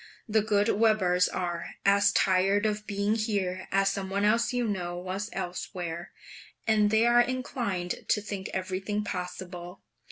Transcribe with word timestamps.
The 0.27 0.41
good 0.41 0.67
Webers 0.69 1.27
are 1.29 1.75
as 1.85 2.11
tired 2.11 2.65
of 2.65 2.87
being 2.87 3.13
here 3.13 3.67
as 3.71 3.89
some 3.91 4.09
one 4.09 4.25
else 4.25 4.51
you 4.51 4.67
know 4.67 4.97
was 4.97 5.29
elsewhere; 5.31 6.11
and 6.65 6.89
they 6.89 7.05
are 7.05 7.21
inclined 7.21 8.05
to 8.07 8.19
think 8.19 8.49
everything 8.49 9.03
possible. 9.03 9.83